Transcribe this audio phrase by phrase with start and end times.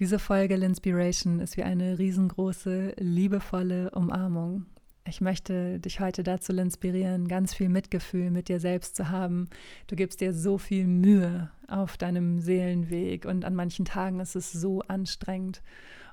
[0.00, 4.66] Diese Folge L'Inspiration ist wie eine riesengroße, liebevolle Umarmung.
[5.06, 9.48] Ich möchte dich heute dazu inspirieren, ganz viel Mitgefühl mit dir selbst zu haben.
[9.86, 14.50] Du gibst dir so viel Mühe auf deinem Seelenweg und an manchen Tagen ist es
[14.50, 15.62] so anstrengend.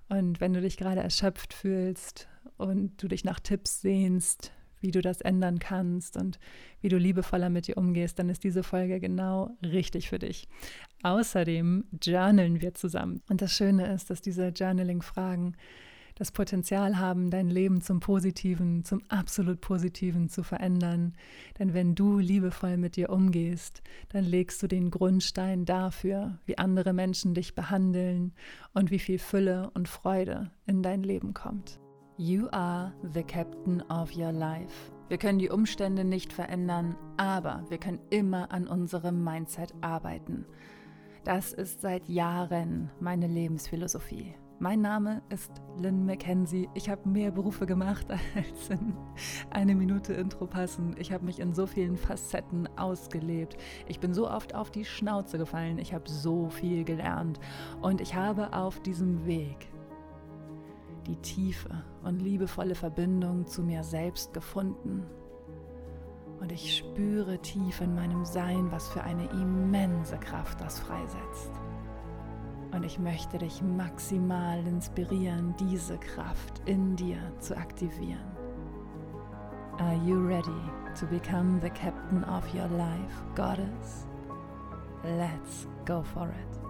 [0.09, 2.27] Und wenn du dich gerade erschöpft fühlst
[2.57, 4.52] und du dich nach Tipps sehnst,
[4.82, 6.39] wie du das ändern kannst und
[6.82, 10.48] wie du liebevoller mit dir umgehst, dann ist diese Folge genau richtig für dich.
[11.04, 13.21] Außerdem journalen wir zusammen.
[13.29, 15.55] Und das Schöne ist, dass diese Journaling-Fragen
[16.16, 21.13] das Potenzial haben, dein Leben zum Positiven, zum absolut Positiven zu verändern.
[21.58, 26.94] Denn wenn du liebevoll mit dir umgehst, dann legst du den Grundstein dafür, wie andere
[26.94, 28.33] Menschen dich behandeln
[28.73, 31.80] und wie viel Fülle und Freude in dein Leben kommt.
[32.17, 34.91] You are the captain of your life.
[35.08, 40.45] Wir können die Umstände nicht verändern, aber wir können immer an unserem Mindset arbeiten.
[41.23, 44.34] Das ist seit Jahren meine Lebensphilosophie.
[44.57, 46.67] Mein Name ist Lynn McKenzie.
[46.73, 48.95] Ich habe mehr Berufe gemacht, als in
[49.52, 50.95] eine Minute Intro passen.
[50.97, 53.55] Ich habe mich in so vielen Facetten ausgelebt.
[53.88, 55.77] Ich bin so oft auf die Schnauze gefallen.
[55.77, 57.39] Ich habe so viel gelernt.
[57.83, 59.67] Und ich habe auf diesem Weg
[61.05, 65.05] die tiefe und liebevolle Verbindung zu mir selbst gefunden.
[66.42, 71.52] Und ich spüre tief in meinem Sein, was für eine immense Kraft das freisetzt.
[72.72, 78.31] Und ich möchte dich maximal inspirieren, diese Kraft in dir zu aktivieren.
[79.78, 80.61] Are you ready
[81.00, 84.08] to become the captain of your life, Goddess?
[85.03, 86.61] Let's go for it.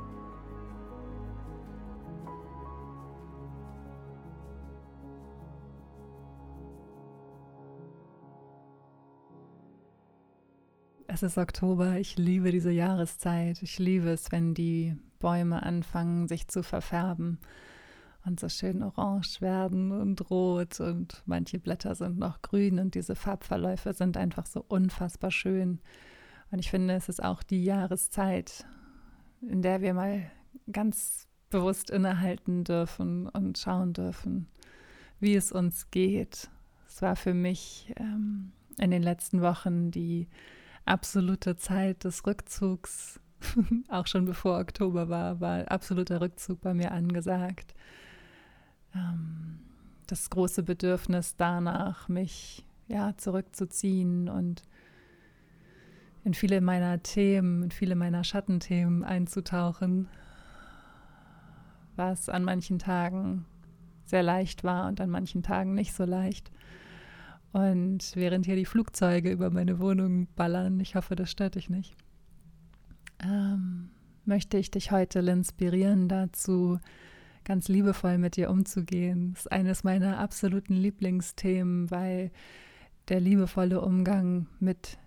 [11.13, 13.61] Es ist Oktober, ich liebe diese Jahreszeit.
[13.61, 17.37] Ich liebe es, wenn die Bäume anfangen, sich zu verfärben
[18.25, 23.15] und so schön orange werden und rot und manche Blätter sind noch grün und diese
[23.15, 25.81] Farbverläufe sind einfach so unfassbar schön.
[26.49, 28.65] Und ich finde, es ist auch die Jahreszeit,
[29.41, 30.31] in der wir mal
[30.71, 34.47] ganz bewusst innehalten dürfen und schauen dürfen,
[35.19, 36.49] wie es uns geht.
[36.87, 40.29] Es war für mich ähm, in den letzten Wochen die
[40.85, 43.19] absolute Zeit des Rückzugs,
[43.89, 47.73] auch schon bevor Oktober war, war absoluter Rückzug bei mir angesagt.
[48.95, 49.59] Ähm,
[50.07, 54.63] das große Bedürfnis danach, mich ja zurückzuziehen und
[56.23, 60.07] in viele meiner Themen, in viele meiner Schattenthemen einzutauchen,
[61.95, 63.45] was an manchen Tagen
[64.05, 66.51] sehr leicht war und an manchen Tagen nicht so leicht.
[67.51, 71.95] Und während hier die Flugzeuge über meine Wohnung ballern, ich hoffe, das stört dich nicht,
[73.23, 73.89] ähm,
[74.25, 76.79] möchte ich dich heute inspirieren dazu,
[77.43, 79.33] ganz liebevoll mit dir umzugehen.
[79.33, 82.31] Das ist eines meiner absoluten Lieblingsthemen, weil
[83.09, 84.97] der liebevolle Umgang mit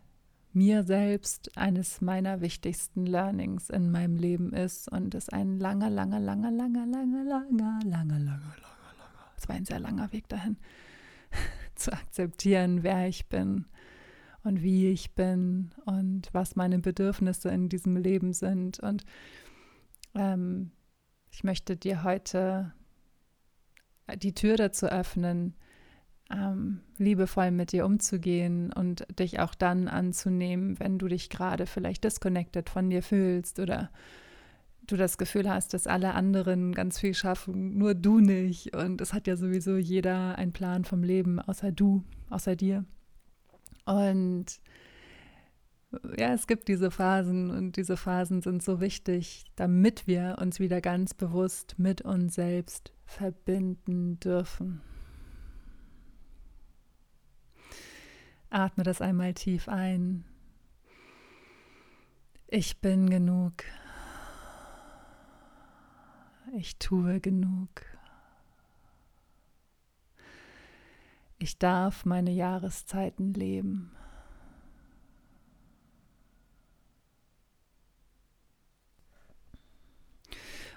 [0.53, 6.21] mir selbst eines meiner wichtigsten Learnings in meinem Leben ist und es ein langer, langer,
[6.21, 8.55] langer, langer, langer, langer, langer, langer, langer, langer,
[9.37, 10.59] es war ein sehr langer Weg dahin
[11.79, 13.67] zu akzeptieren, wer ich bin
[14.43, 18.79] und wie ich bin und was meine Bedürfnisse in diesem Leben sind.
[18.81, 19.05] Und
[20.15, 20.71] ähm,
[21.31, 22.73] ich möchte dir heute
[24.17, 25.55] die Tür dazu öffnen,
[26.31, 32.05] ähm, liebevoll mit dir umzugehen und dich auch dann anzunehmen, wenn du dich gerade vielleicht
[32.05, 33.91] disconnected von dir fühlst oder
[34.87, 38.77] du das Gefühl hast, dass alle anderen ganz viel schaffen, nur du nicht.
[38.77, 42.84] Und es hat ja sowieso jeder einen Plan vom Leben, außer du, außer dir.
[43.87, 44.61] Und
[46.17, 50.81] ja, es gibt diese Phasen und diese Phasen sind so wichtig, damit wir uns wieder
[50.81, 54.81] ganz bewusst mit uns selbst verbinden dürfen.
[58.50, 60.25] Atme das einmal tief ein.
[62.49, 63.65] Ich bin genug
[66.53, 67.69] ich tue genug.
[71.38, 73.91] Ich darf meine Jahreszeiten leben.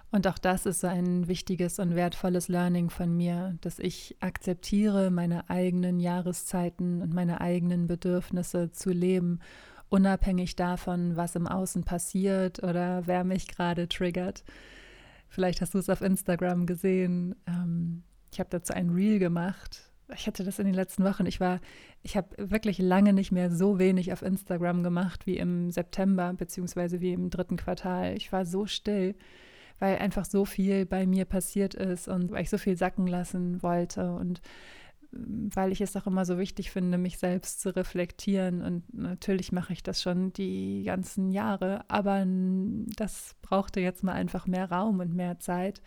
[0.09, 5.49] Und auch das ist ein wichtiges und wertvolles Learning von mir, dass ich akzeptiere, meine
[5.49, 9.41] eigenen Jahreszeiten und meine eigenen Bedürfnisse zu leben,
[9.89, 14.43] unabhängig davon, was im Außen passiert oder wer mich gerade triggert.
[15.29, 17.35] Vielleicht hast du es auf Instagram gesehen.
[17.47, 19.91] Ähm, ich habe dazu ein Reel gemacht.
[20.15, 21.25] Ich hatte das in den letzten Wochen.
[21.25, 21.59] Ich war,
[22.01, 27.01] ich habe wirklich lange nicht mehr so wenig auf Instagram gemacht wie im September, beziehungsweise
[27.01, 28.15] wie im dritten Quartal.
[28.15, 29.15] Ich war so still,
[29.79, 33.61] weil einfach so viel bei mir passiert ist und weil ich so viel sacken lassen
[33.61, 34.41] wollte und
[35.11, 38.61] weil ich es auch immer so wichtig finde, mich selbst zu reflektieren.
[38.61, 44.47] Und natürlich mache ich das schon die ganzen Jahre, aber das brauchte jetzt mal einfach
[44.47, 45.81] mehr Raum und mehr Zeit.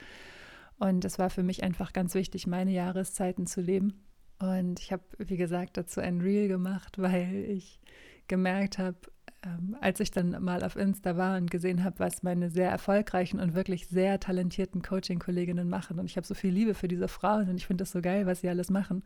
[0.78, 4.02] Und es war für mich einfach ganz wichtig, meine Jahreszeiten zu leben.
[4.38, 7.80] Und ich habe, wie gesagt, dazu ein Reel gemacht, weil ich
[8.28, 8.96] gemerkt habe,
[9.44, 13.40] ähm, als ich dann mal auf Insta war und gesehen habe, was meine sehr erfolgreichen
[13.40, 15.98] und wirklich sehr talentierten Coaching-Kolleginnen machen.
[15.98, 18.26] Und ich habe so viel Liebe für diese Frauen und ich finde das so geil,
[18.26, 19.02] was sie alles machen.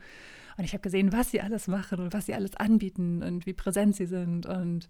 [0.57, 3.53] Und ich habe gesehen, was sie alles machen und was sie alles anbieten und wie
[3.53, 4.89] präsent sie sind und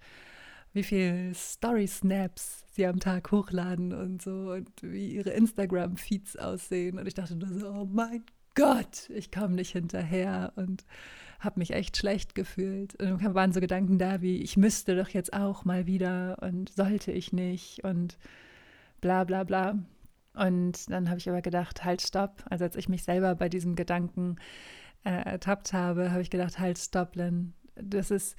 [0.72, 6.98] wie viel Story-Snaps sie am Tag hochladen und so und wie ihre Instagram-Feeds aussehen.
[6.98, 8.24] Und ich dachte nur so, oh mein
[8.54, 10.84] Gott, ich komme nicht hinterher und
[11.44, 13.00] habe mich echt schlecht gefühlt.
[13.00, 16.70] Und dann waren so Gedanken da wie, ich müsste doch jetzt auch mal wieder und
[16.70, 18.18] sollte ich nicht und
[19.00, 19.78] bla bla bla.
[20.34, 22.42] Und dann habe ich aber gedacht, halt, stopp.
[22.50, 24.36] Also als ich mich selber bei diesem Gedanken
[25.04, 27.54] äh, ertappt habe, habe ich gedacht, halt, stopp, Lynn.
[27.76, 28.36] Das ist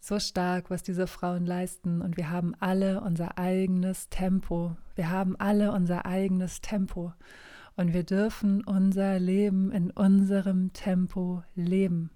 [0.00, 2.00] so stark, was diese Frauen leisten.
[2.00, 4.76] Und wir haben alle unser eigenes Tempo.
[4.94, 7.12] Wir haben alle unser eigenes Tempo.
[7.76, 12.10] Und wir dürfen unser Leben in unserem Tempo leben.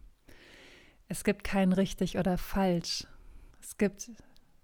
[1.09, 3.07] Es gibt kein richtig oder falsch.
[3.61, 4.11] Es gibt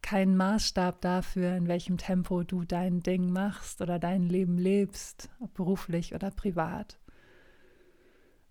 [0.02, 5.54] keinen Maßstab dafür, in welchem Tempo du dein Ding machst oder dein Leben lebst, ob
[5.54, 6.98] beruflich oder privat.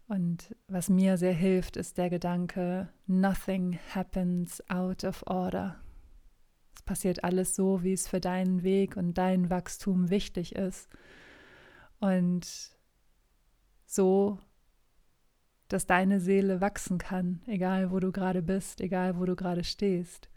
[0.07, 5.80] Und was mir sehr hilft, ist der Gedanke, nothing happens out of order.
[6.75, 10.89] Es passiert alles so, wie es für deinen Weg und dein Wachstum wichtig ist.
[12.00, 12.75] Und
[13.86, 14.39] so
[15.68, 20.30] dass deine Seele wachsen kann, egal wo du gerade bist, egal wo du gerade stehst.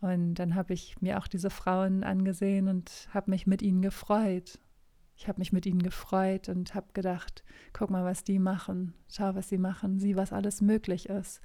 [0.00, 4.58] Und dann habe ich mir auch diese Frauen angesehen und habe mich mit ihnen gefreut.
[5.16, 9.34] Ich habe mich mit ihnen gefreut und habe gedacht, guck mal, was die machen, schau,
[9.34, 11.40] was sie machen, sieh, was alles möglich ist.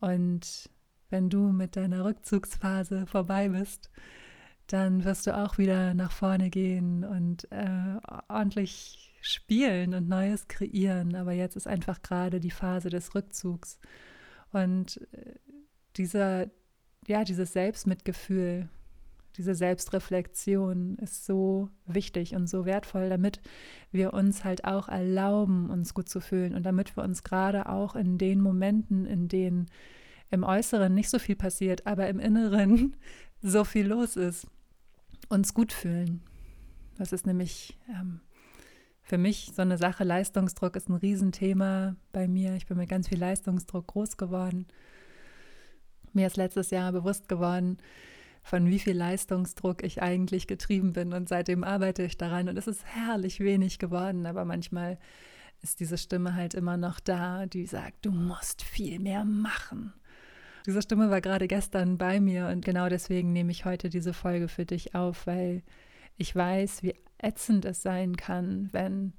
[0.00, 0.70] Und
[1.10, 3.90] wenn du mit deiner Rückzugsphase vorbei bist,
[4.66, 7.98] dann wirst du auch wieder nach vorne gehen und äh,
[8.28, 11.14] ordentlich spielen und Neues kreieren.
[11.14, 13.78] Aber jetzt ist einfach gerade die Phase des Rückzugs.
[14.52, 15.34] Und äh,
[15.96, 16.46] dieser,
[17.06, 18.68] ja, dieses Selbstmitgefühl,
[19.36, 23.40] diese Selbstreflexion ist so wichtig und so wertvoll, damit
[23.90, 27.96] wir uns halt auch erlauben, uns gut zu fühlen und damit wir uns gerade auch
[27.96, 29.66] in den Momenten, in denen
[30.30, 32.96] im Äußeren nicht so viel passiert, aber im Inneren
[33.42, 34.46] so viel los ist,
[35.28, 36.20] uns gut fühlen.
[36.96, 38.20] Das ist nämlich ähm,
[39.04, 42.54] für mich so eine Sache, Leistungsdruck ist ein Riesenthema bei mir.
[42.54, 44.66] Ich bin mit ganz viel Leistungsdruck groß geworden.
[46.14, 47.76] Mir ist letztes Jahr bewusst geworden,
[48.42, 51.12] von wie viel Leistungsdruck ich eigentlich getrieben bin.
[51.12, 54.24] Und seitdem arbeite ich daran und es ist herrlich wenig geworden.
[54.24, 54.98] Aber manchmal
[55.60, 59.92] ist diese Stimme halt immer noch da, die sagt, du musst viel mehr machen.
[60.64, 64.48] Diese Stimme war gerade gestern bei mir und genau deswegen nehme ich heute diese Folge
[64.48, 65.62] für dich auf, weil
[66.16, 69.12] ich weiß, wie ätzend es sein kann, wenn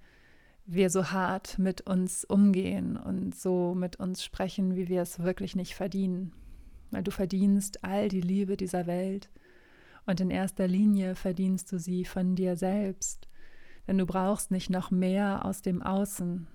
[0.66, 5.56] wir so hart mit uns umgehen und so mit uns sprechen, wie wir es wirklich
[5.56, 6.34] nicht verdienen.
[6.92, 9.30] Weil du verdienst all die Liebe dieser Welt
[10.06, 13.28] und in erster Linie verdienst du sie von dir selbst,
[13.88, 16.48] denn du brauchst nicht noch mehr aus dem Außen.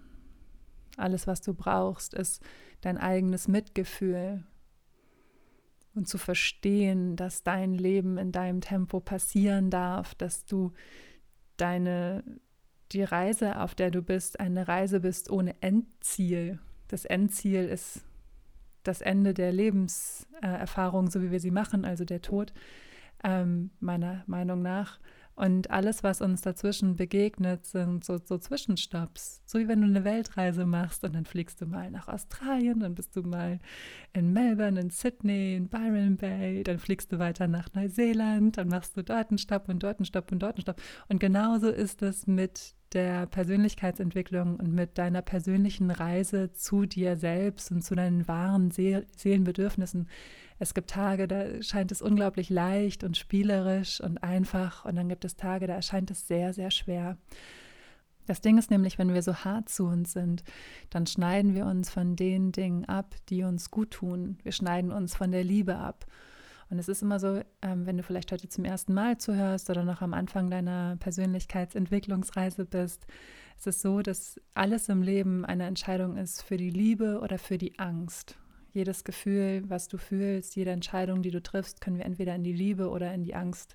[0.97, 2.43] Alles, was du brauchst, ist
[2.81, 4.45] dein eigenes Mitgefühl
[5.95, 10.73] und zu verstehen, dass dein Leben in deinem Tempo passieren darf, dass du
[11.61, 12.23] deine
[12.93, 16.59] die Reise, auf der du bist, eine Reise bist ohne Endziel.
[16.89, 18.05] Das Endziel ist
[18.83, 22.53] das Ende der Lebenserfahrung, so wie wir sie machen, also der Tod,
[23.23, 24.99] ähm, meiner Meinung nach.
[25.41, 29.41] Und alles, was uns dazwischen begegnet, sind so, so Zwischenstopps.
[29.47, 32.95] So wie wenn du eine Weltreise machst und dann fliegst du mal nach Australien, dann
[32.95, 33.59] bist du mal
[34.13, 38.99] in Melbourne, in Sydney, in Byron Bay, dann fliegst du weiter nach Neuseeland, dann machst
[38.99, 40.83] du dort einen Stopp und dort einen Stopp und dort einen Stopp.
[41.09, 47.71] Und genauso ist es mit der Persönlichkeitsentwicklung und mit deiner persönlichen Reise zu dir selbst
[47.71, 50.09] und zu deinen wahren Seel Seelenbedürfnissen.
[50.59, 55.25] Es gibt Tage, da scheint es unglaublich leicht und spielerisch und einfach und dann gibt
[55.25, 57.17] es Tage, da erscheint es sehr, sehr schwer.
[58.27, 60.45] Das Ding ist nämlich, wenn wir so hart zu uns sind,
[60.91, 64.39] dann schneiden wir uns von den Dingen ab, die uns gut tun.
[64.43, 66.07] Wir schneiden uns von der Liebe ab.
[66.71, 69.83] Und es ist immer so, ähm, wenn du vielleicht heute zum ersten Mal zuhörst oder
[69.83, 73.07] noch am Anfang deiner Persönlichkeitsentwicklungsreise bist,
[73.59, 77.59] es ist so, dass alles im Leben eine Entscheidung ist für die Liebe oder für
[77.59, 78.39] die Angst.
[78.73, 82.53] Jedes Gefühl, was du fühlst, jede Entscheidung, die du triffst, können wir entweder in die
[82.53, 83.75] Liebe oder in die Angst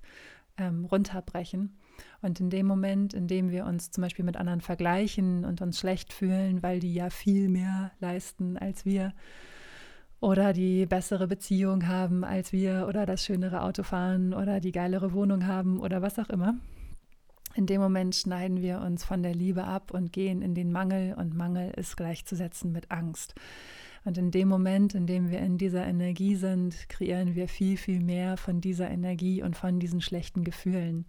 [0.58, 1.78] ähm, runterbrechen.
[2.22, 5.80] Und in dem Moment, in dem wir uns zum Beispiel mit anderen vergleichen und uns
[5.80, 9.14] schlecht fühlen, weil die ja viel mehr leisten als wir
[10.26, 15.14] oder die bessere Beziehung haben als wir oder das schönere Auto fahren oder die geilere
[15.14, 16.56] Wohnung haben oder was auch immer,
[17.54, 21.14] in dem Moment schneiden wir uns von der Liebe ab und gehen in den Mangel
[21.14, 23.36] und Mangel ist gleichzusetzen mit Angst.
[24.04, 28.00] Und in dem Moment, in dem wir in dieser Energie sind, kreieren wir viel, viel
[28.00, 31.06] mehr von dieser Energie und von diesen schlechten Gefühlen.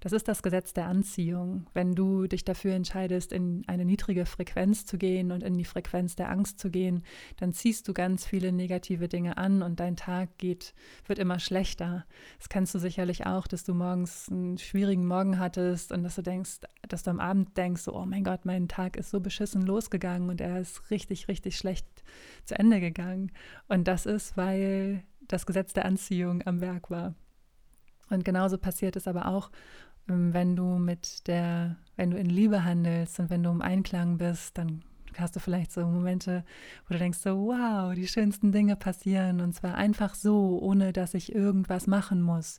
[0.00, 1.66] Das ist das Gesetz der Anziehung.
[1.72, 6.16] Wenn du dich dafür entscheidest, in eine niedrige Frequenz zu gehen und in die Frequenz
[6.16, 7.02] der Angst zu gehen,
[7.38, 10.74] dann ziehst du ganz viele negative Dinge an und dein Tag geht,
[11.06, 12.04] wird immer schlechter.
[12.38, 16.22] Das kennst du sicherlich auch, dass du morgens einen schwierigen Morgen hattest und dass du
[16.22, 20.28] denkst, dass du am Abend denkst, oh mein Gott, mein Tag ist so beschissen losgegangen
[20.30, 21.86] und er ist richtig, richtig schlecht
[22.44, 23.32] zu Ende gegangen.
[23.68, 27.14] Und das ist, weil das Gesetz der Anziehung am Werk war.
[28.10, 29.50] Und genauso passiert es aber auch
[30.08, 34.18] ähm, wenn du mit der, wenn du in Liebe handelst und wenn du im Einklang
[34.18, 34.82] bist, dann
[35.16, 36.44] hast du vielleicht so Momente,
[36.88, 39.40] wo du denkst so, wow, die schönsten Dinge passieren.
[39.40, 42.58] Und zwar einfach so, ohne dass ich irgendwas machen muss.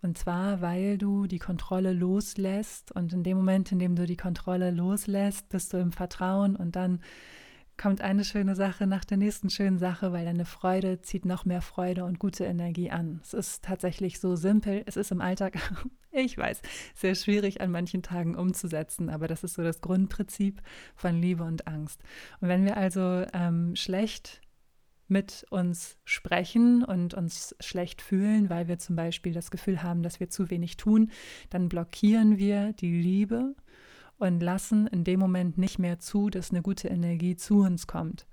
[0.00, 2.92] Und zwar, weil du die Kontrolle loslässt.
[2.92, 6.54] Und in dem Moment, in dem du die Kontrolle loslässt, bist du im Vertrauen.
[6.54, 7.00] Und dann
[7.78, 11.62] kommt eine schöne Sache nach der nächsten schönen Sache, weil deine Freude zieht noch mehr
[11.62, 13.20] Freude und gute Energie an.
[13.22, 14.82] Es ist tatsächlich so simpel.
[14.86, 15.56] Es ist im Alltag,
[16.10, 16.60] ich weiß,
[16.94, 20.60] sehr schwierig an manchen Tagen umzusetzen, aber das ist so das Grundprinzip
[20.96, 22.02] von Liebe und Angst.
[22.40, 24.42] Und wenn wir also ähm, schlecht
[25.06, 30.20] mit uns sprechen und uns schlecht fühlen, weil wir zum Beispiel das Gefühl haben, dass
[30.20, 31.10] wir zu wenig tun,
[31.48, 33.54] dann blockieren wir die Liebe
[34.18, 38.26] und lassen in dem Moment nicht mehr zu, dass eine gute Energie zu uns kommt.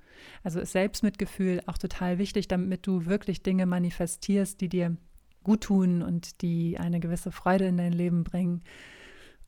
[0.44, 4.96] Also ist Selbstmitgefühl auch total wichtig, damit du wirklich Dinge manifestierst, die dir
[5.44, 8.64] gut tun und die eine gewisse Freude in dein Leben bringen.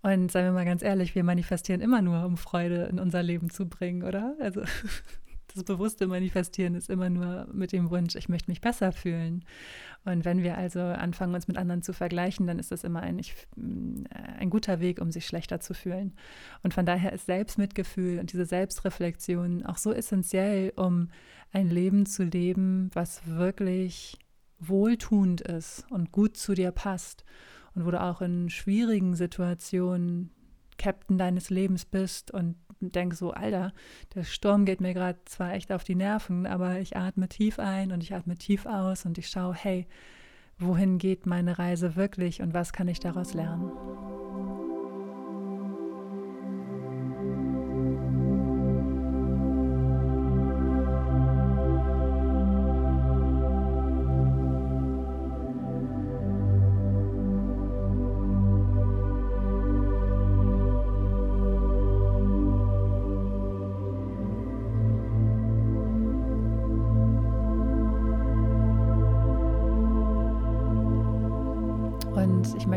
[0.04, 3.50] Und seien wir mal ganz ehrlich, wir manifestieren immer nur, um Freude in unser Leben
[3.50, 4.36] zu bringen, oder?
[4.40, 4.62] Also
[5.54, 9.46] das bewusste Manifestieren ist immer nur mit dem Wunsch, ich möchte mich besser fühlen.
[10.06, 13.22] Und wenn wir also anfangen, uns mit anderen zu vergleichen, dann ist das immer ein,
[13.56, 14.06] mm,
[14.40, 16.14] ein guter Weg, um sich schlechter zu fühlen.
[16.64, 21.10] Und von daher ist Selbstmitgefühl und diese Selbstreflexion auch so essentiell, um
[21.52, 24.18] ein Leben zu leben, was wirklich
[24.60, 27.24] wohltuend ist und gut zu dir passt
[27.74, 30.32] und wo du auch in schwierigen Situationen
[30.78, 33.74] Captain deines Lebens bist und denke so, Alter,
[34.14, 37.92] der Sturm geht mir gerade zwar echt auf die Nerven, aber ich atme tief ein
[37.92, 39.88] und ich atme tief aus und ich schaue, hey,
[40.60, 43.72] wohin geht meine Reise wirklich und was kann ich daraus lernen?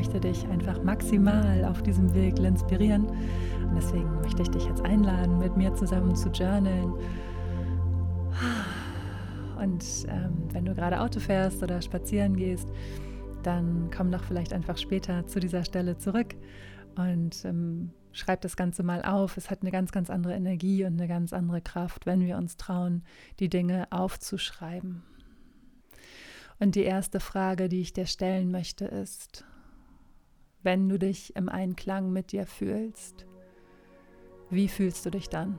[0.01, 3.05] Möchte dich einfach maximal auf diesem Weg inspirieren.
[3.05, 6.95] Und deswegen möchte ich dich jetzt einladen, mit mir zusammen zu journalen.
[9.59, 12.67] Und ähm, wenn du gerade Auto fährst oder spazieren gehst,
[13.43, 16.35] dann komm doch vielleicht einfach später zu dieser Stelle zurück
[16.97, 19.37] und ähm, schreib das Ganze mal auf.
[19.37, 22.57] Es hat eine ganz, ganz andere Energie und eine ganz andere Kraft, wenn wir uns
[22.57, 23.03] trauen,
[23.39, 25.03] die Dinge aufzuschreiben.
[26.59, 29.45] Und die erste Frage, die ich dir stellen möchte, ist,
[30.63, 33.27] wenn du dich im Einklang mit dir fühlst.
[34.51, 35.59] Wie fühlst du dich dann?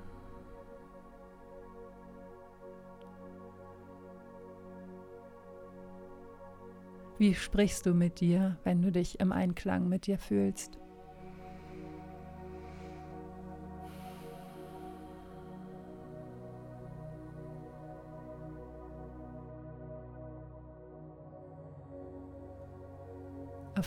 [7.18, 10.81] Wie sprichst du mit dir, wenn du dich im Einklang mit dir fühlst?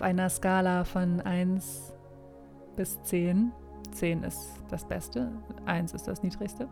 [0.04, 1.94] Einer Skala von 1
[2.76, 3.52] bis 10,
[3.92, 5.32] 10 ist das Beste,
[5.64, 6.68] 1 ist das Niedrigste,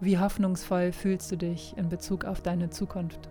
[0.00, 3.28] wie hoffnungsvoll fühlst du dich in Bezug auf deine Zukunft?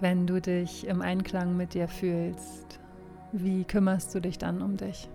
[0.00, 2.80] Wenn du dich im Einklang mit dir fühlst,
[3.32, 5.08] wie kümmerst du dich dann um dich?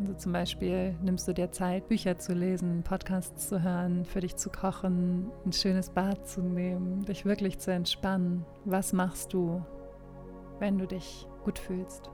[0.00, 4.36] Also zum Beispiel nimmst du dir Zeit, Bücher zu lesen, Podcasts zu hören, für dich
[4.36, 8.44] zu kochen, ein schönes Bad zu nehmen, dich wirklich zu entspannen.
[8.64, 9.62] Was machst du,
[10.58, 12.10] wenn du dich gut fühlst.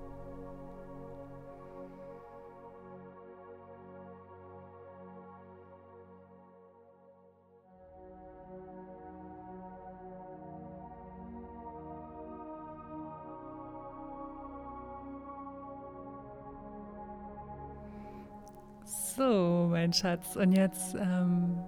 [19.21, 20.37] So, mein Schatz.
[20.37, 21.59] Und jetzt ähm,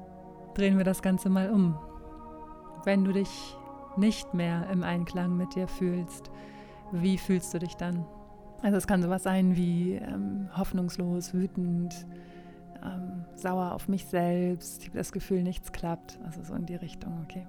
[0.54, 1.76] drehen wir das Ganze mal um.
[2.85, 3.28] Wenn du dich
[3.99, 6.30] nicht mehr im Einklang mit dir fühlst,
[6.92, 8.06] wie fühlst du dich dann?
[8.62, 12.06] Also es kann sowas sein wie ähm, hoffnungslos, wütend,
[12.82, 16.18] ähm, sauer auf mich selbst, ich habe das Gefühl, nichts klappt.
[16.25, 17.47] Also so in die Richtung, okay.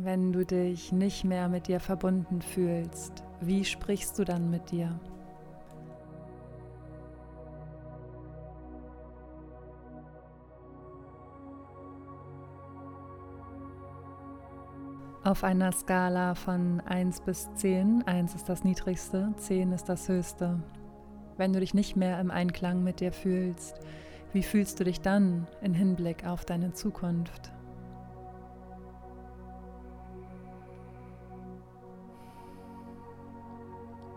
[0.00, 4.96] Wenn du dich nicht mehr mit dir verbunden fühlst, wie sprichst du dann mit dir?
[15.24, 20.60] Auf einer Skala von 1 bis 10, 1 ist das niedrigste, 10 ist das höchste.
[21.36, 23.80] Wenn du dich nicht mehr im Einklang mit dir fühlst,
[24.32, 27.50] wie fühlst du dich dann in Hinblick auf deine Zukunft?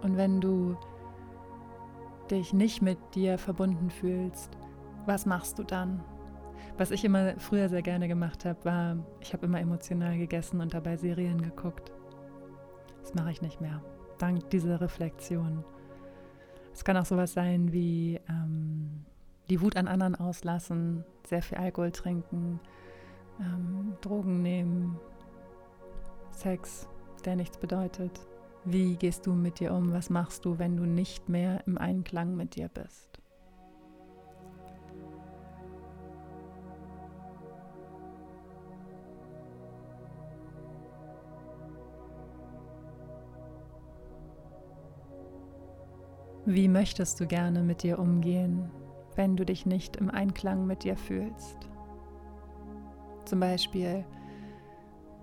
[0.02, 0.76] Und wenn du
[2.30, 4.58] dich nicht mit dir verbunden fühlst,
[5.06, 6.04] was machst du dann?
[6.78, 10.74] Was ich immer früher sehr gerne gemacht habe, war, ich habe immer emotional gegessen und
[10.74, 11.92] dabei Serien geguckt.
[13.02, 13.82] Das mache ich nicht mehr,
[14.18, 15.64] dank dieser Reflexion.
[16.74, 19.06] Es kann auch sowas sein wie ähm,
[19.50, 22.60] die Wut an anderen auslassen, sehr viel Alkohol trinken,
[23.40, 24.98] ähm, Drogen nehmen,
[26.32, 26.88] Sex,
[27.26, 28.31] der nichts bedeutet.
[28.64, 29.92] Wie gehst du mit dir um?
[29.92, 33.10] Was machst du, wenn du nicht mehr im Einklang mit dir bist?
[46.46, 48.70] Wie möchtest du gerne mit dir umgehen,
[49.16, 51.58] wenn du dich nicht im Einklang mit dir fühlst?
[53.26, 54.06] Zum Beispiel,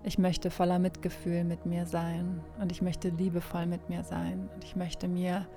[0.03, 4.63] ich möchte voller Mitgefühl mit mir sein und ich möchte liebevoll mit mir sein und
[4.63, 5.47] ich möchte mir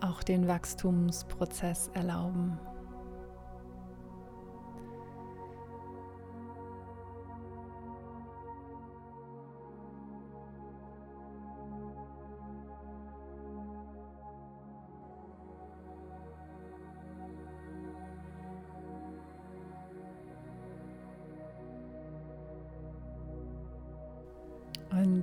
[0.00, 2.58] auch den Wachstumsprozess erlauben.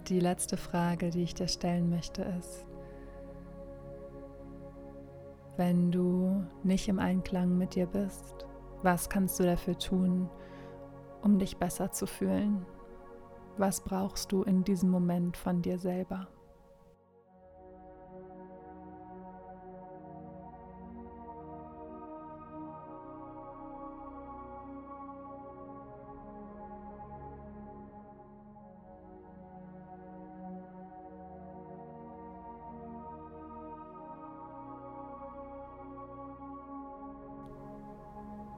[0.08, 2.66] Die letzte Frage, die ich dir stellen möchte, ist,
[5.56, 8.46] wenn du nicht im Einklang mit dir bist,
[8.82, 10.30] was kannst du dafür tun,
[11.22, 12.66] um dich besser zu fühlen?
[13.58, 16.28] Was brauchst du in diesem Moment von dir selber?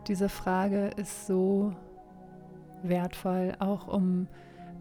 [0.08, 1.74] Diese Frage ist so
[2.84, 4.28] wertvoll, auch um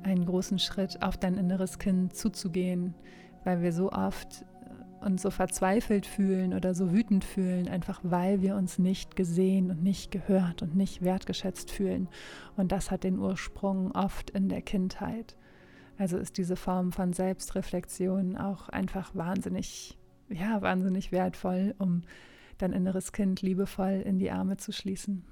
[0.03, 2.95] einen großen Schritt auf dein inneres Kind zuzugehen,
[3.43, 4.45] weil wir so oft
[5.01, 9.83] uns so verzweifelt fühlen oder so wütend fühlen, einfach weil wir uns nicht gesehen und
[9.83, 12.09] nicht gehört und nicht wertgeschätzt fühlen.
[12.57, 15.37] Und das hat den Ursprung oft in der Kindheit.
[15.97, 19.97] Also ist diese Form von Selbstreflexion auch einfach wahnsinnig,
[20.29, 22.03] ja, wahnsinnig wertvoll, um
[22.59, 25.25] dein inneres Kind liebevoll in die Arme zu schließen.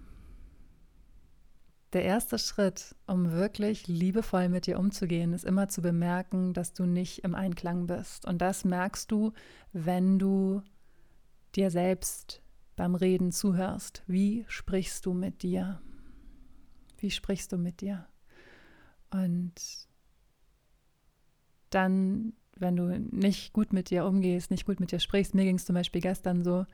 [1.93, 6.87] Der erste Schritt, um wirklich liebevoll mit dir umzugehen, ist immer zu bemerken, dass du
[6.87, 8.25] nicht im Einklang bist.
[8.25, 9.33] Und das merkst du,
[9.75, 10.63] wenn du
[11.55, 12.41] dir selbst
[12.77, 14.03] beim Reden zuhörst.
[14.07, 15.83] Wie sprichst du mit dir?
[16.97, 18.07] Wie sprichst du mit dir?
[19.11, 19.53] Und
[21.69, 25.57] dann, wenn du nicht gut mit dir umgehst, nicht gut mit dir sprichst, mir ging
[25.57, 26.65] es zum Beispiel gestern so,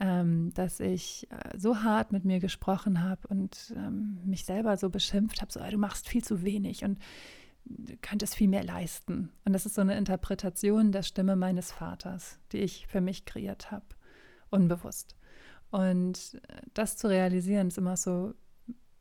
[0.00, 4.90] ähm, dass ich äh, so hart mit mir gesprochen habe und ähm, mich selber so
[4.90, 6.98] beschimpft habe, so, du machst viel zu wenig und
[8.00, 9.30] könntest viel mehr leisten.
[9.44, 13.70] Und das ist so eine Interpretation der Stimme meines Vaters, die ich für mich kreiert
[13.70, 13.86] habe,
[14.50, 15.16] unbewusst.
[15.70, 18.34] Und äh, das zu realisieren ist immer so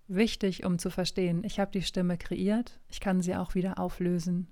[0.07, 4.47] wichtig, um zu verstehen, ich habe die Stimme kreiert, ich kann sie auch wieder auflösen.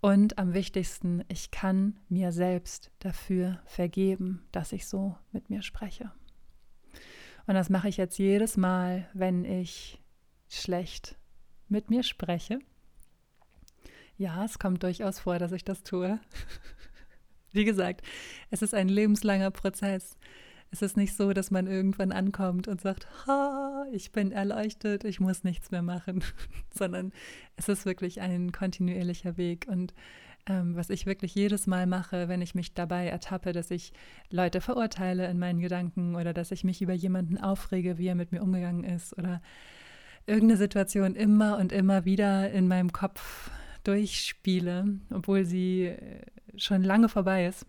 [0.00, 6.12] Und am wichtigsten, ich kann mir selbst dafür vergeben, dass ich so mit mir spreche.
[7.46, 10.00] Und das mache ich jetzt jedes Mal, wenn ich
[10.48, 11.16] schlecht
[11.68, 12.60] mit mir spreche.
[14.16, 16.20] Ja, es kommt durchaus vor, dass ich das tue.
[17.52, 18.02] Wie gesagt,
[18.50, 20.16] es ist ein lebenslanger Prozess.
[20.70, 25.18] Es ist nicht so, dass man irgendwann ankommt und sagt, ha, ich bin erleuchtet, ich
[25.18, 26.22] muss nichts mehr machen,
[26.74, 27.12] sondern
[27.56, 29.66] es ist wirklich ein kontinuierlicher Weg.
[29.68, 29.94] Und
[30.46, 33.92] ähm, was ich wirklich jedes Mal mache, wenn ich mich dabei ertappe, dass ich
[34.30, 38.32] Leute verurteile in meinen Gedanken oder dass ich mich über jemanden aufrege, wie er mit
[38.32, 39.40] mir umgegangen ist oder
[40.26, 43.50] irgendeine Situation immer und immer wieder in meinem Kopf
[43.84, 46.22] durchspiele, obwohl sie äh,
[46.56, 47.66] schon lange vorbei ist,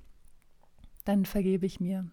[1.05, 2.09] dann vergebe ich mir.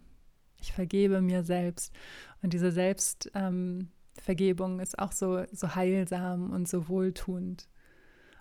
[0.67, 1.93] Ich vergebe mir selbst.
[2.41, 7.69] Und diese Selbstvergebung ähm, ist auch so, so heilsam und so wohltuend.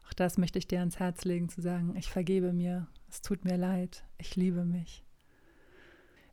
[0.09, 3.45] Auch das möchte ich dir ans Herz legen, zu sagen, ich vergebe mir, es tut
[3.45, 5.05] mir leid, ich liebe mich.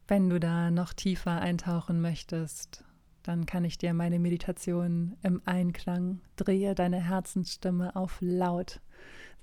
[0.07, 2.83] Wenn du da noch tiefer eintauchen möchtest,
[3.21, 8.81] dann kann ich dir meine Meditation im Einklang, drehe deine Herzensstimme auf laut,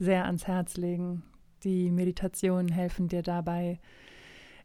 [0.01, 1.23] sehr ans Herz legen.
[1.63, 3.79] Die Meditationen helfen dir dabei,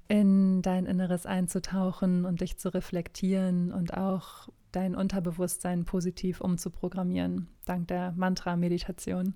[0.08, 7.88] in dein Inneres einzutauchen und dich zu reflektieren und auch dein Unterbewusstsein positiv umzuprogrammieren, dank
[7.88, 9.36] der Mantra-Meditation.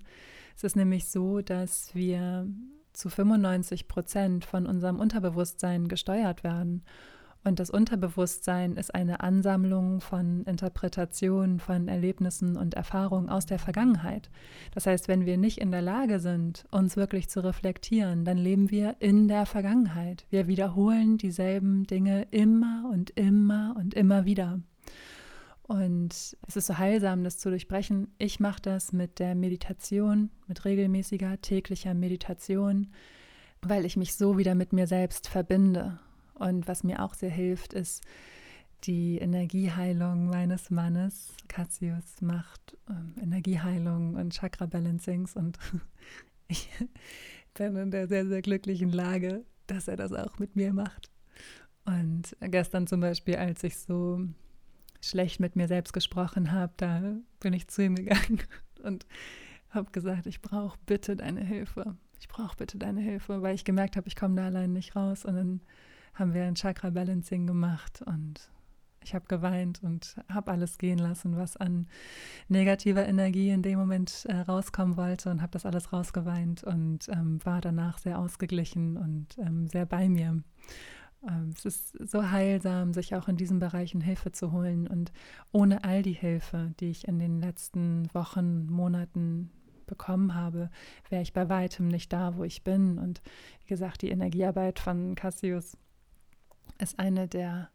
[0.56, 2.46] Es ist nämlich so, dass wir
[2.92, 6.82] zu 95 Prozent von unserem Unterbewusstsein gesteuert werden.
[7.42, 14.30] Und das Unterbewusstsein ist eine Ansammlung von Interpretationen, von Erlebnissen und Erfahrungen aus der Vergangenheit.
[14.74, 18.70] Das heißt, wenn wir nicht in der Lage sind, uns wirklich zu reflektieren, dann leben
[18.70, 20.26] wir in der Vergangenheit.
[20.28, 24.60] Wir wiederholen dieselben Dinge immer und immer und immer wieder.
[25.62, 26.12] Und
[26.46, 28.08] es ist so heilsam, das zu durchbrechen.
[28.18, 32.88] Ich mache das mit der Meditation, mit regelmäßiger täglicher Meditation,
[33.62, 36.00] weil ich mich so wieder mit mir selbst verbinde
[36.40, 38.02] und was mir auch sehr hilft, ist
[38.84, 41.34] die Energieheilung meines Mannes.
[41.48, 45.58] Cassius macht ähm, Energieheilung und Chakra-Balancings und
[46.48, 46.68] ich
[47.54, 51.10] bin in der sehr, sehr glücklichen Lage, dass er das auch mit mir macht.
[51.84, 54.26] Und gestern zum Beispiel, als ich so
[55.02, 58.40] schlecht mit mir selbst gesprochen habe, da bin ich zu ihm gegangen
[58.82, 59.06] und
[59.70, 61.96] habe gesagt, ich brauche bitte deine Hilfe.
[62.18, 65.24] Ich brauche bitte deine Hilfe, weil ich gemerkt habe, ich komme da allein nicht raus.
[65.24, 65.60] Und dann
[66.14, 68.50] haben wir ein Chakra Balancing gemacht und
[69.02, 71.86] ich habe geweint und habe alles gehen lassen, was an
[72.48, 77.38] negativer Energie in dem Moment äh, rauskommen wollte und habe das alles rausgeweint und ähm,
[77.44, 80.42] war danach sehr ausgeglichen und ähm, sehr bei mir.
[81.26, 85.12] Ähm, es ist so heilsam, sich auch in diesen Bereichen Hilfe zu holen und
[85.52, 89.50] ohne all die Hilfe, die ich in den letzten Wochen, Monaten
[89.86, 90.70] bekommen habe,
[91.08, 92.98] wäre ich bei weitem nicht da, wo ich bin.
[92.98, 93.20] Und
[93.62, 95.76] wie gesagt, die Energiearbeit von Cassius
[96.78, 97.70] ist eine der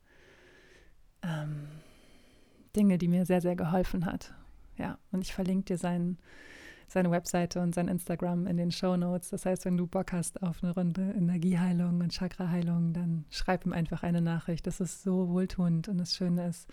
[1.22, 1.68] ähm,
[2.76, 4.34] Dinge, die mir sehr, sehr geholfen hat.
[4.78, 6.18] Ja, und ich verlinke dir sein,
[6.88, 9.30] seine Webseite und sein Instagram in den Show Notes.
[9.30, 13.74] Das heißt, wenn du Bock hast auf eine Runde Energieheilung und Chakraheilung, dann schreib ihm
[13.74, 14.68] einfach eine Nachricht.
[14.68, 16.70] Das ist so wohltuend und das Schöne ist,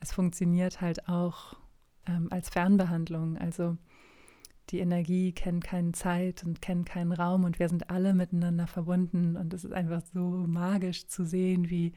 [0.00, 1.54] es funktioniert halt auch
[2.06, 3.38] ähm, als Fernbehandlung.
[3.38, 3.76] Also
[4.70, 9.36] die Energie kennt keine Zeit und kennt keinen Raum und wir sind alle miteinander verbunden
[9.36, 11.92] und es ist einfach so magisch zu sehen, wie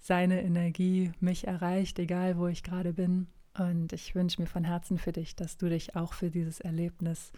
[0.00, 3.26] seine Energie mich erreicht, egal wo ich gerade bin.
[3.58, 7.32] Und ich wünsche mir von Herzen für dich, dass du dich auch für dieses Erlebnis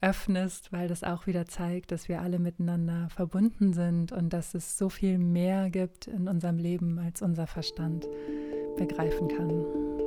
[0.00, 4.78] öffnest, weil das auch wieder zeigt, dass wir alle miteinander verbunden sind und dass es
[4.78, 8.08] so viel mehr gibt in unserem Leben, als unser Verstand
[8.76, 9.99] begreifen kann.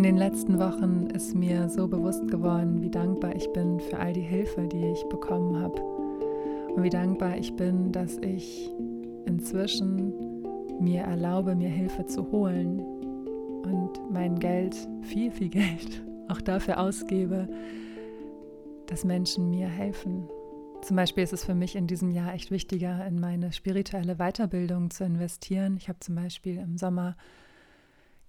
[0.00, 4.14] In den letzten Wochen ist mir so bewusst geworden, wie dankbar ich bin für all
[4.14, 5.78] die Hilfe, die ich bekommen habe.
[6.74, 8.70] Und wie dankbar ich bin, dass ich
[9.26, 10.14] inzwischen
[10.80, 17.46] mir erlaube, mir Hilfe zu holen und mein Geld, viel, viel Geld, auch dafür ausgebe,
[18.86, 20.30] dass Menschen mir helfen.
[20.80, 24.88] Zum Beispiel ist es für mich in diesem Jahr echt wichtiger, in meine spirituelle Weiterbildung
[24.90, 25.76] zu investieren.
[25.76, 27.16] Ich habe zum Beispiel im Sommer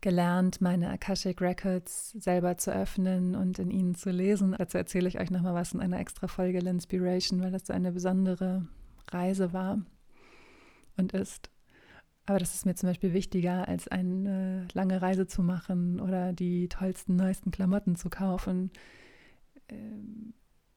[0.01, 4.55] gelernt, meine Akashic Records selber zu öffnen und in ihnen zu lesen.
[4.57, 7.91] Dazu erzähle ich euch nochmal was in einer extra Folge Inspiration, weil das so eine
[7.91, 8.67] besondere
[9.11, 9.79] Reise war
[10.97, 11.49] und ist.
[12.25, 16.69] Aber das ist mir zum Beispiel wichtiger, als eine lange Reise zu machen oder die
[16.69, 18.71] tollsten, neuesten Klamotten zu kaufen.
[19.69, 20.33] Ähm,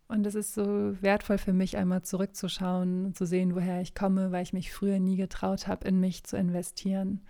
[0.09, 4.33] und es ist so wertvoll für mich, einmal zurückzuschauen und zu sehen, woher ich komme,
[4.33, 7.23] weil ich mich früher nie getraut habe, in mich zu investieren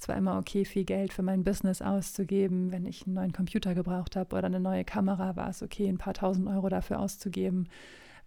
[0.00, 2.72] es war immer okay, viel Geld für mein Business auszugeben.
[2.72, 5.98] Wenn ich einen neuen Computer gebraucht habe oder eine neue Kamera, war es okay, ein
[5.98, 7.68] paar tausend Euro dafür auszugeben.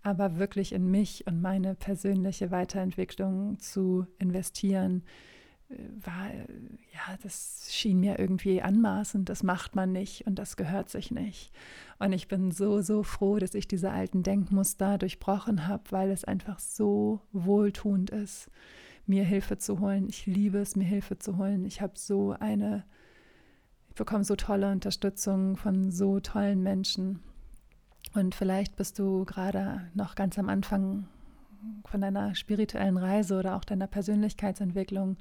[0.03, 5.01] Aber wirklich in mich und meine persönliche Weiterentwicklung zu investieren,
[5.69, 6.29] äh, war,
[6.93, 11.51] ja, das schien mir irgendwie anmaßend, das macht man nicht und das gehört sich nicht.
[11.97, 16.23] Und ich bin so, so froh, dass ich diese alten Denkmuster durchbrochen habe, weil es
[16.23, 18.51] einfach so wohltuend ist
[19.05, 20.07] mir Hilfe zu holen.
[20.07, 21.65] Ich liebe es, mir Hilfe zu holen.
[21.65, 22.85] Ich habe so eine,
[23.89, 27.19] ich bekomme so tolle Unterstützung von so tollen Menschen.
[28.13, 31.07] Und vielleicht bist du gerade noch ganz am Anfang
[31.85, 35.17] von deiner spirituellen Reise oder auch deiner Persönlichkeitsentwicklung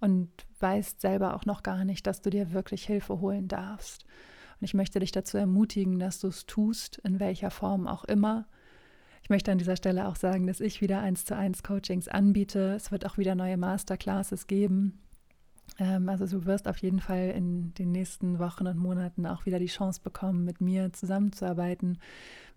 [0.00, 0.28] und
[0.60, 4.04] weißt selber auch noch gar nicht, dass du dir wirklich Hilfe holen darfst.
[4.60, 8.46] Und ich möchte dich dazu ermutigen, dass du es tust, in welcher Form auch immer.
[9.24, 12.74] Ich möchte an dieser Stelle auch sagen, dass ich wieder eins zu eins Coachings anbiete.
[12.76, 14.98] Es wird auch wieder neue Masterclasses geben.
[15.78, 19.58] Ähm, also du wirst auf jeden Fall in den nächsten Wochen und Monaten auch wieder
[19.58, 21.96] die Chance bekommen, mit mir zusammenzuarbeiten.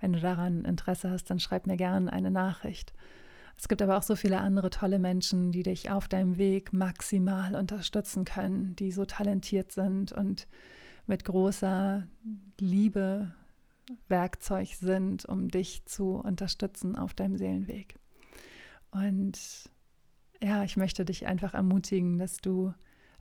[0.01, 2.91] Wenn du daran Interesse hast, dann schreib mir gerne eine Nachricht.
[3.57, 7.55] Es gibt aber auch so viele andere tolle Menschen, die dich auf deinem Weg maximal
[7.55, 10.49] unterstützen können, die so talentiert sind und
[11.05, 12.05] mit großer
[12.59, 13.31] Liebe
[14.07, 17.95] Werkzeug sind, um dich zu unterstützen auf deinem Seelenweg.
[18.91, 19.69] Und
[20.41, 22.73] ja, ich möchte dich einfach ermutigen, dass du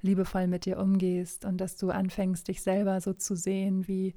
[0.03, 4.15] liebevoll mit dir umgehst und dass du anfängst, dich selber so zu sehen wie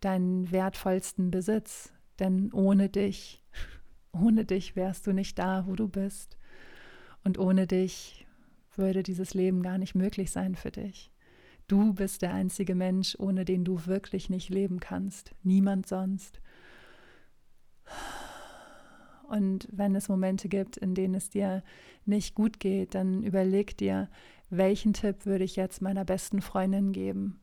[0.00, 1.92] deinen wertvollsten Besitz.
[2.18, 3.42] Denn ohne dich,
[4.12, 6.36] ohne dich wärst du nicht da, wo du bist.
[7.24, 8.26] Und ohne dich
[8.76, 11.10] würde dieses Leben gar nicht möglich sein für dich.
[11.66, 15.34] Du bist der einzige Mensch, ohne den du wirklich nicht leben kannst.
[15.42, 16.40] Niemand sonst.
[19.28, 21.62] Und wenn es Momente gibt, in denen es dir
[22.04, 24.10] nicht gut geht, dann überleg dir,
[24.50, 27.40] welchen Tipp würde ich jetzt meiner besten Freundin geben?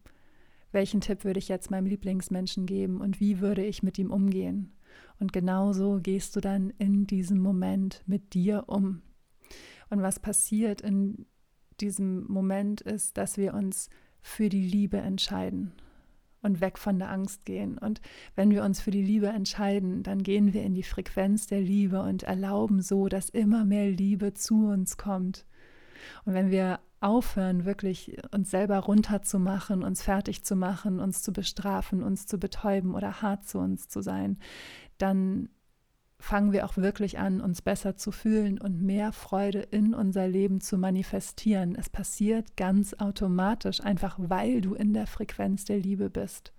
[0.72, 4.72] Welchen Tipp würde ich jetzt meinem Lieblingsmenschen geben und wie würde ich mit ihm umgehen?
[5.20, 9.02] Und genauso gehst du dann in diesem Moment mit dir um.
[9.90, 11.26] Und was passiert in
[11.82, 13.90] diesem Moment ist, dass wir uns
[14.22, 15.74] für die Liebe entscheiden
[16.42, 17.78] und weg von der Angst gehen.
[17.78, 18.02] Und
[18.36, 22.02] wenn wir uns für die Liebe entscheiden, dann gehen wir in die Frequenz der Liebe
[22.02, 25.46] und erlauben so, dass immer mehr Liebe zu uns kommt.
[26.26, 32.04] Und wenn wir aufhören, wirklich uns selber runterzumachen, uns fertig zu machen, uns zu bestrafen,
[32.04, 34.38] uns zu betäuben oder hart zu uns zu sein,
[34.98, 35.50] dann
[36.22, 40.62] fangen wir auch wirklich an, uns besser zu fühlen und mehr Freude in unser Leben
[40.62, 41.76] zu manifestieren.
[41.76, 46.54] Es passiert ganz automatisch, einfach weil du in der Frequenz der Liebe bist.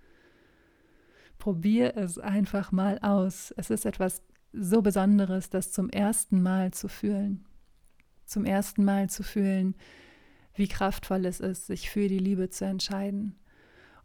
[1.39, 3.53] Probier es einfach mal aus.
[3.57, 4.21] Es ist etwas
[4.51, 7.45] so Besonderes, das zum ersten Mal zu fühlen.
[8.25, 9.75] Zum ersten Mal zu fühlen,
[10.55, 13.35] wie kraftvoll es ist, sich für die Liebe zu entscheiden.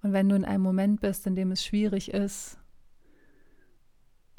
[0.03, 2.59] Und wenn du in einem Moment bist, in dem es schwierig ist,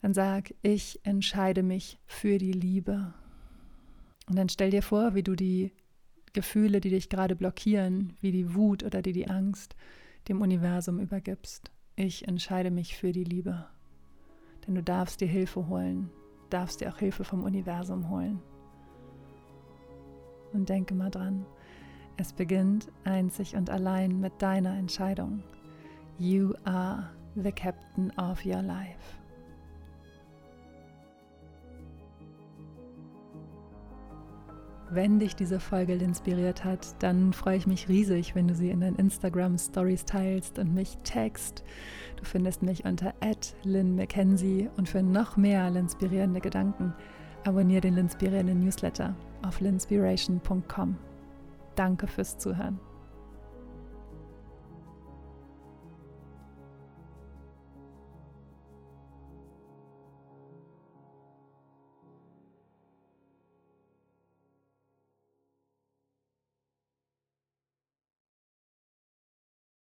[0.02, 3.14] dann sag, ich entscheide mich für die Liebe.
[4.28, 5.72] Und dann stell dir vor, wie du die
[6.34, 9.76] Gefühle, die dich gerade blockieren, wie die Wut oder die, die Angst,
[10.28, 11.72] dem Universum übergibst.
[11.96, 13.66] Ich entscheide mich für die Liebe.
[14.66, 16.10] Denn du darfst dir Hilfe holen,
[16.50, 18.40] darfst dir auch Hilfe vom Universum holen.
[20.54, 21.46] Und denke mal dran,
[22.18, 25.44] es beginnt einzig und allein mit deiner Entscheidung.
[26.18, 29.19] You are the captain of your life.
[34.92, 38.82] Wenn dich diese Folge inspiriert hat, dann freue ich mich riesig, wenn du sie in
[38.82, 41.64] deinen Instagram Stories teilst und mich text.
[42.16, 43.14] Du findest mich unter
[43.64, 46.94] @lynn_mckenzie und für noch mehr inspirierende Gedanken
[47.46, 50.98] abonniere den inspirierenden Newsletter auf linspiration.com.
[51.76, 52.80] Danke fürs Zuhören.